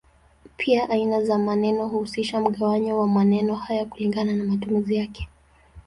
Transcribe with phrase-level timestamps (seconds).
[0.57, 5.27] Pia aina za maneno huhusisha mgawanyo wa maneno hayo kulingana na matumizi yake.